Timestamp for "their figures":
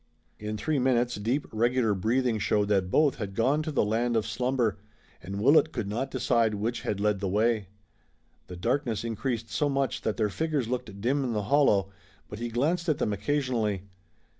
10.17-10.67